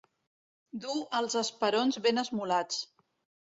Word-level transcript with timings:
Dur 0.85 0.95
els 1.21 1.37
esperons 1.43 2.03
ben 2.09 2.25
esmolats. 2.25 2.85